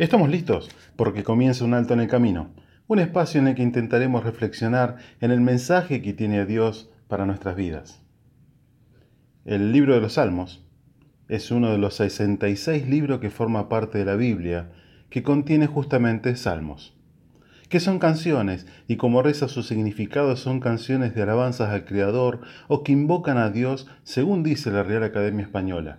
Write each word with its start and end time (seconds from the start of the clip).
Estamos 0.00 0.30
listos 0.30 0.70
porque 0.96 1.24
comienza 1.24 1.62
un 1.62 1.74
alto 1.74 1.92
en 1.92 2.00
el 2.00 2.08
camino, 2.08 2.54
un 2.86 3.00
espacio 3.00 3.38
en 3.38 3.48
el 3.48 3.54
que 3.54 3.62
intentaremos 3.62 4.24
reflexionar 4.24 4.96
en 5.20 5.30
el 5.30 5.42
mensaje 5.42 6.00
que 6.00 6.14
tiene 6.14 6.46
Dios 6.46 6.88
para 7.06 7.26
nuestras 7.26 7.54
vidas. 7.54 8.00
El 9.44 9.72
libro 9.72 9.92
de 9.92 10.00
los 10.00 10.14
Salmos 10.14 10.64
es 11.28 11.50
uno 11.50 11.70
de 11.70 11.76
los 11.76 11.96
66 11.96 12.88
libros 12.88 13.20
que 13.20 13.28
forma 13.28 13.68
parte 13.68 13.98
de 13.98 14.06
la 14.06 14.16
Biblia 14.16 14.70
que 15.10 15.22
contiene 15.22 15.66
justamente 15.66 16.34
salmos, 16.34 16.96
que 17.68 17.78
son 17.78 17.98
canciones 17.98 18.66
y 18.88 18.96
como 18.96 19.20
reza 19.20 19.48
su 19.48 19.62
significado 19.62 20.34
son 20.36 20.60
canciones 20.60 21.14
de 21.14 21.20
alabanzas 21.20 21.68
al 21.68 21.84
Creador 21.84 22.40
o 22.68 22.84
que 22.84 22.92
invocan 22.92 23.36
a 23.36 23.50
Dios 23.50 23.86
según 24.04 24.44
dice 24.44 24.70
la 24.70 24.82
Real 24.82 25.02
Academia 25.02 25.44
Española. 25.44 25.98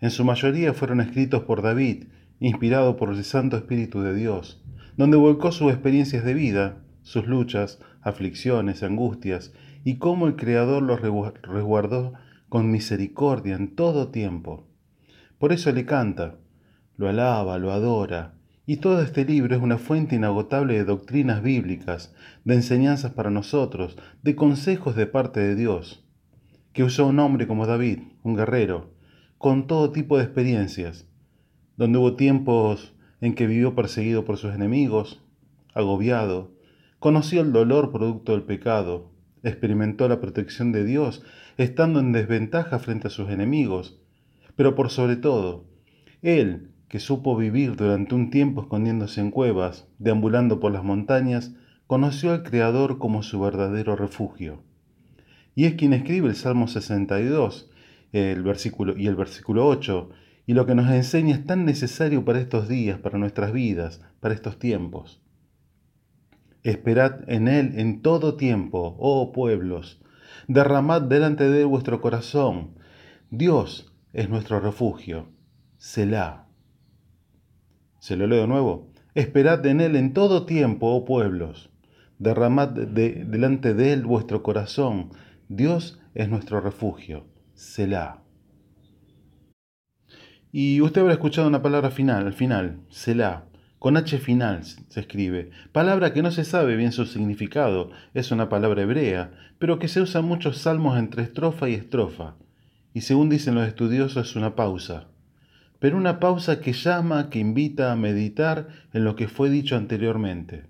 En 0.00 0.12
su 0.12 0.24
mayoría 0.24 0.72
fueron 0.72 1.00
escritos 1.00 1.42
por 1.42 1.62
David 1.62 2.04
inspirado 2.40 2.96
por 2.96 3.10
el 3.10 3.24
Santo 3.24 3.56
Espíritu 3.56 4.00
de 4.00 4.14
Dios, 4.14 4.62
donde 4.96 5.16
volcó 5.16 5.52
sus 5.52 5.72
experiencias 5.72 6.24
de 6.24 6.34
vida, 6.34 6.82
sus 7.02 7.26
luchas, 7.26 7.80
aflicciones, 8.02 8.82
angustias, 8.82 9.52
y 9.84 9.96
cómo 9.96 10.26
el 10.26 10.36
Creador 10.36 10.82
los 10.82 11.00
resguardó 11.00 12.12
con 12.48 12.70
misericordia 12.70 13.56
en 13.56 13.74
todo 13.74 14.08
tiempo. 14.08 14.66
Por 15.38 15.52
eso 15.52 15.72
le 15.72 15.84
canta, 15.84 16.36
lo 16.96 17.08
alaba, 17.08 17.58
lo 17.58 17.72
adora, 17.72 18.34
y 18.66 18.76
todo 18.76 19.00
este 19.00 19.24
libro 19.24 19.56
es 19.56 19.62
una 19.62 19.78
fuente 19.78 20.16
inagotable 20.16 20.74
de 20.74 20.84
doctrinas 20.84 21.42
bíblicas, 21.42 22.14
de 22.44 22.54
enseñanzas 22.54 23.12
para 23.12 23.30
nosotros, 23.30 23.96
de 24.22 24.34
consejos 24.34 24.94
de 24.94 25.06
parte 25.06 25.40
de 25.40 25.54
Dios, 25.54 26.04
que 26.72 26.84
usó 26.84 27.06
un 27.06 27.18
hombre 27.18 27.46
como 27.46 27.66
David, 27.66 28.00
un 28.22 28.36
guerrero, 28.36 28.92
con 29.38 29.66
todo 29.66 29.90
tipo 29.90 30.18
de 30.18 30.24
experiencias, 30.24 31.06
donde 31.78 31.98
hubo 31.98 32.16
tiempos 32.16 32.92
en 33.22 33.34
que 33.34 33.46
vivió 33.46 33.74
perseguido 33.74 34.24
por 34.24 34.36
sus 34.36 34.54
enemigos, 34.54 35.22
agobiado, 35.72 36.50
conoció 36.98 37.40
el 37.40 37.52
dolor 37.52 37.92
producto 37.92 38.32
del 38.32 38.42
pecado, 38.42 39.12
experimentó 39.44 40.08
la 40.08 40.20
protección 40.20 40.72
de 40.72 40.84
Dios, 40.84 41.22
estando 41.56 42.00
en 42.00 42.12
desventaja 42.12 42.78
frente 42.80 43.06
a 43.06 43.10
sus 43.10 43.30
enemigos, 43.30 44.00
pero 44.56 44.74
por 44.74 44.90
sobre 44.90 45.16
todo, 45.16 45.64
él, 46.20 46.72
que 46.88 46.98
supo 46.98 47.36
vivir 47.36 47.76
durante 47.76 48.14
un 48.14 48.30
tiempo 48.30 48.62
escondiéndose 48.62 49.20
en 49.20 49.30
cuevas, 49.30 49.86
deambulando 49.98 50.58
por 50.58 50.72
las 50.72 50.82
montañas, 50.82 51.54
conoció 51.86 52.32
al 52.32 52.42
Creador 52.42 52.98
como 52.98 53.22
su 53.22 53.40
verdadero 53.40 53.94
refugio. 53.94 54.62
Y 55.54 55.66
es 55.66 55.74
quien 55.74 55.92
escribe 55.92 56.28
el 56.28 56.34
Salmo 56.34 56.66
62 56.66 57.70
el 58.12 58.42
versículo, 58.42 58.96
y 58.96 59.06
el 59.06 59.16
versículo 59.16 59.66
8, 59.66 60.10
y 60.48 60.54
lo 60.54 60.64
que 60.64 60.74
nos 60.74 60.90
enseña 60.90 61.34
es 61.34 61.44
tan 61.44 61.66
necesario 61.66 62.24
para 62.24 62.40
estos 62.40 62.68
días, 62.68 62.98
para 62.98 63.18
nuestras 63.18 63.52
vidas, 63.52 64.00
para 64.18 64.32
estos 64.32 64.58
tiempos. 64.58 65.20
Esperad 66.62 67.28
en 67.28 67.48
Él 67.48 67.72
en 67.76 68.00
todo 68.00 68.34
tiempo, 68.36 68.96
oh 68.98 69.30
pueblos, 69.30 70.00
derramad 70.46 71.02
delante 71.02 71.50
de 71.50 71.60
Él 71.60 71.66
vuestro 71.66 72.00
corazón. 72.00 72.78
Dios 73.30 73.92
es 74.14 74.30
nuestro 74.30 74.58
refugio. 74.58 75.28
Selah. 75.76 76.46
Se 77.98 78.16
lo 78.16 78.26
leo 78.26 78.40
de 78.40 78.48
nuevo. 78.48 78.90
Esperad 79.14 79.66
en 79.66 79.82
Él 79.82 79.96
en 79.96 80.14
todo 80.14 80.46
tiempo, 80.46 80.86
oh 80.94 81.04
pueblos. 81.04 81.68
Derramad 82.18 82.70
delante 82.70 83.74
de 83.74 83.92
Él 83.92 84.06
vuestro 84.06 84.42
corazón. 84.42 85.10
Dios 85.50 86.00
es 86.14 86.30
nuestro 86.30 86.62
refugio. 86.62 87.26
Selah. 87.52 88.22
Y 90.50 90.80
usted 90.80 91.02
habrá 91.02 91.14
escuchado 91.14 91.46
una 91.48 91.62
palabra 91.62 91.90
final, 91.90 92.26
al 92.26 92.32
final, 92.32 92.80
Selah. 92.88 93.44
Con 93.78 93.96
H 93.96 94.18
final 94.18 94.64
se 94.64 94.98
escribe, 94.98 95.50
palabra 95.70 96.12
que 96.12 96.20
no 96.20 96.32
se 96.32 96.44
sabe 96.44 96.74
bien 96.74 96.90
su 96.90 97.06
significado, 97.06 97.92
es 98.12 98.32
una 98.32 98.48
palabra 98.48 98.82
hebrea, 98.82 99.30
pero 99.60 99.78
que 99.78 99.86
se 99.86 100.00
usa 100.00 100.20
en 100.20 100.26
muchos 100.26 100.58
salmos 100.58 100.98
entre 100.98 101.22
estrofa 101.22 101.68
y 101.68 101.74
estrofa, 101.74 102.34
y 102.92 103.02
según 103.02 103.28
dicen 103.28 103.54
los 103.54 103.68
estudiosos 103.68 104.30
es 104.30 104.34
una 104.34 104.56
pausa, 104.56 105.06
pero 105.78 105.96
una 105.96 106.18
pausa 106.18 106.60
que 106.60 106.72
llama, 106.72 107.30
que 107.30 107.38
invita 107.38 107.92
a 107.92 107.96
meditar 107.96 108.66
en 108.92 109.04
lo 109.04 109.14
que 109.14 109.28
fue 109.28 109.48
dicho 109.48 109.76
anteriormente. 109.76 110.64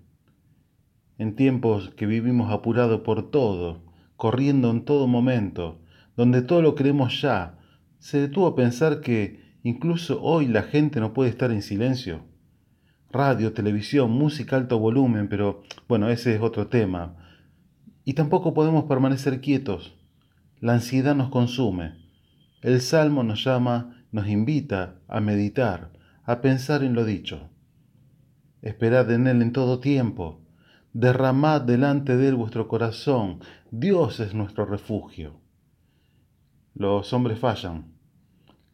En 1.17 1.35
tiempos 1.35 1.89
que 1.95 2.05
vivimos 2.05 2.51
apurados 2.51 3.01
por 3.01 3.31
todo, 3.31 3.81
corriendo 4.17 4.69
en 4.69 4.85
todo 4.85 5.07
momento, 5.07 5.81
donde 6.15 6.43
todo 6.43 6.61
lo 6.61 6.75
queremos 6.75 7.19
ya, 7.23 7.57
se 7.97 8.19
detuvo 8.19 8.45
a 8.45 8.55
pensar 8.55 9.01
que 9.01 9.48
Incluso 9.63 10.21
hoy 10.21 10.47
la 10.47 10.63
gente 10.63 10.99
no 10.99 11.13
puede 11.13 11.29
estar 11.29 11.51
en 11.51 11.61
silencio. 11.61 12.23
Radio, 13.11 13.53
televisión, 13.53 14.11
música 14.11 14.55
alto 14.55 14.79
volumen, 14.79 15.27
pero 15.27 15.63
bueno, 15.87 16.09
ese 16.09 16.35
es 16.35 16.41
otro 16.41 16.67
tema. 16.67 17.15
Y 18.05 18.13
tampoco 18.13 18.53
podemos 18.53 18.85
permanecer 18.85 19.41
quietos. 19.41 19.95
La 20.59 20.73
ansiedad 20.73 21.15
nos 21.15 21.29
consume. 21.29 21.93
El 22.61 22.81
Salmo 22.81 23.23
nos 23.23 23.43
llama, 23.43 24.03
nos 24.11 24.27
invita 24.27 24.99
a 25.07 25.19
meditar, 25.19 25.91
a 26.23 26.41
pensar 26.41 26.83
en 26.83 26.93
lo 26.93 27.03
dicho. 27.03 27.49
Esperad 28.61 29.11
en 29.11 29.27
Él 29.27 29.41
en 29.41 29.53
todo 29.53 29.79
tiempo. 29.79 30.41
Derramad 30.93 31.61
delante 31.61 32.17
de 32.17 32.29
Él 32.29 32.35
vuestro 32.35 32.67
corazón. 32.67 33.39
Dios 33.71 34.19
es 34.19 34.33
nuestro 34.33 34.65
refugio. 34.65 35.39
Los 36.75 37.11
hombres 37.13 37.39
fallan, 37.39 37.93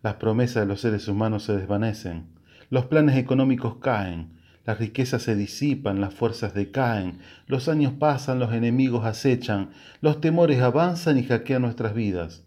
las 0.05 0.17
promesas 0.17 0.61
de 0.61 0.67
los 0.67 0.81
seres 0.81 1.07
humanos 1.07 1.45
se 1.45 1.57
desvanecen, 1.57 2.27
los 2.69 2.85
planes 2.85 3.17
económicos 3.17 3.77
caen, 3.77 4.37
las 4.63 4.77
riquezas 4.77 5.23
se 5.23 5.35
disipan, 5.35 5.99
las 5.99 6.13
fuerzas 6.13 6.53
decaen, 6.53 7.17
los 7.47 7.67
años 7.69 7.93
pasan, 7.93 8.37
los 8.37 8.53
enemigos 8.53 9.03
acechan, 9.03 9.71
los 10.01 10.21
temores 10.21 10.61
avanzan 10.61 11.17
y 11.17 11.23
hackean 11.23 11.63
nuestras 11.63 11.95
vidas. 11.95 12.43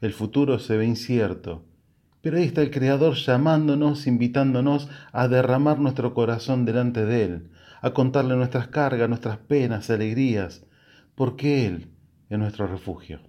El 0.00 0.14
futuro 0.14 0.58
se 0.58 0.78
ve 0.78 0.86
incierto, 0.86 1.66
pero 2.22 2.38
ahí 2.38 2.44
está 2.44 2.62
el 2.62 2.70
Creador 2.70 3.16
llamándonos, 3.16 4.06
invitándonos 4.06 4.88
a 5.12 5.28
derramar 5.28 5.78
nuestro 5.80 6.14
corazón 6.14 6.64
delante 6.64 7.04
de 7.04 7.22
Él, 7.22 7.50
a 7.82 7.90
contarle 7.90 8.34
nuestras 8.34 8.68
cargas, 8.68 9.10
nuestras 9.10 9.36
penas, 9.36 9.90
alegrías, 9.90 10.64
porque 11.14 11.66
Él 11.66 11.90
es 12.30 12.38
nuestro 12.38 12.66
refugio, 12.66 13.20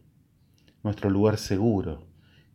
nuestro 0.81 1.09
lugar 1.09 1.37
seguro, 1.37 2.08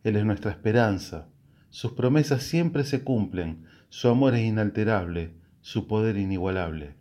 él 0.05 0.17
es 0.17 0.25
nuestra 0.25 0.51
esperanza. 0.51 1.29
Sus 1.71 1.93
promesas 1.93 2.43
siempre 2.43 2.83
se 2.83 3.03
cumplen, 3.03 3.65
su 3.89 4.07
amor 4.07 4.35
es 4.35 4.45
inalterable, 4.45 5.33
su 5.61 5.87
poder 5.87 6.17
inigualable. 6.17 6.93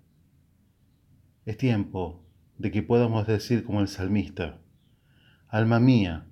Es 1.45 1.59
tiempo 1.59 2.25
de 2.57 2.71
que 2.71 2.83
podamos 2.83 3.27
decir 3.27 3.65
como 3.65 3.83
el 3.83 3.89
salmista, 3.89 4.59
Alma 5.49 5.81
mía, 5.81 6.25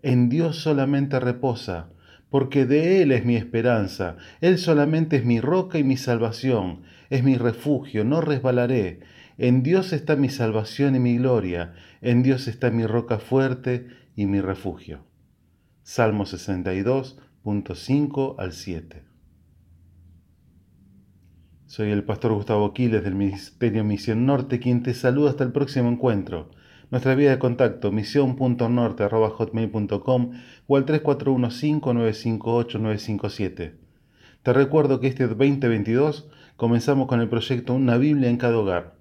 en 0.00 0.28
Dios 0.28 0.58
solamente 0.58 1.18
reposa, 1.18 1.90
porque 2.30 2.66
de 2.66 3.02
Él 3.02 3.10
es 3.10 3.24
mi 3.24 3.34
esperanza, 3.34 4.16
Él 4.40 4.58
solamente 4.58 5.16
es 5.16 5.24
mi 5.24 5.40
roca 5.40 5.78
y 5.78 5.84
mi 5.84 5.96
salvación, 5.96 6.82
es 7.10 7.24
mi 7.24 7.36
refugio, 7.36 8.04
no 8.04 8.20
resbalaré. 8.20 9.00
En 9.38 9.64
Dios 9.64 9.92
está 9.92 10.14
mi 10.14 10.28
salvación 10.28 10.94
y 10.94 11.00
mi 11.00 11.18
gloria, 11.18 11.74
en 12.00 12.22
Dios 12.22 12.46
está 12.46 12.70
mi 12.70 12.86
roca 12.86 13.18
fuerte 13.18 13.88
y 14.14 14.26
mi 14.26 14.40
refugio. 14.40 15.04
Salmo 15.84 16.26
62.5 16.26 18.36
al 18.38 18.52
7. 18.52 19.02
Soy 21.66 21.90
el 21.90 22.04
pastor 22.04 22.34
Gustavo 22.34 22.72
Quiles 22.72 23.02
del 23.02 23.16
Ministerio 23.16 23.82
Misión 23.82 24.24
Norte, 24.24 24.60
quien 24.60 24.84
te 24.84 24.94
saluda 24.94 25.30
hasta 25.30 25.42
el 25.42 25.50
próximo 25.50 25.88
encuentro. 25.88 26.50
Nuestra 26.92 27.16
vía 27.16 27.30
de 27.30 27.40
contacto 27.40 27.90
misión.norte.hotmail.com 27.90 30.30
o 30.68 30.76
al 30.76 30.86
3415-958-957. 30.86 33.72
Te 34.44 34.52
recuerdo 34.52 35.00
que 35.00 35.08
este 35.08 35.26
2022 35.26 36.28
comenzamos 36.54 37.08
con 37.08 37.20
el 37.20 37.28
proyecto 37.28 37.74
Una 37.74 37.96
Biblia 37.96 38.30
en 38.30 38.36
cada 38.36 38.56
hogar. 38.56 38.94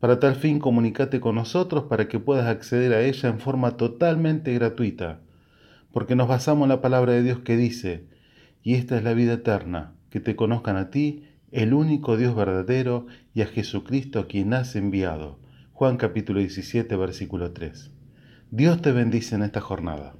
Para 0.00 0.18
tal 0.18 0.34
fin, 0.34 0.58
comunícate 0.58 1.20
con 1.20 1.36
nosotros 1.36 1.84
para 1.84 2.08
que 2.08 2.18
puedas 2.18 2.48
acceder 2.48 2.92
a 2.92 3.02
ella 3.02 3.28
en 3.28 3.38
forma 3.38 3.76
totalmente 3.76 4.52
gratuita 4.52 5.20
porque 5.94 6.16
nos 6.16 6.26
basamos 6.26 6.64
en 6.64 6.70
la 6.70 6.80
palabra 6.80 7.12
de 7.12 7.22
Dios 7.22 7.38
que 7.38 7.56
dice, 7.56 8.08
y 8.64 8.74
esta 8.74 8.98
es 8.98 9.04
la 9.04 9.14
vida 9.14 9.34
eterna, 9.34 9.94
que 10.10 10.18
te 10.18 10.34
conozcan 10.34 10.76
a 10.76 10.90
ti, 10.90 11.22
el 11.52 11.72
único 11.72 12.16
Dios 12.16 12.34
verdadero, 12.34 13.06
y 13.32 13.42
a 13.42 13.46
Jesucristo 13.46 14.18
a 14.18 14.26
quien 14.26 14.54
has 14.54 14.74
enviado. 14.74 15.38
Juan 15.72 15.96
capítulo 15.96 16.40
17, 16.40 16.96
versículo 16.96 17.52
3. 17.52 17.92
Dios 18.50 18.82
te 18.82 18.90
bendice 18.90 19.36
en 19.36 19.44
esta 19.44 19.60
jornada. 19.60 20.16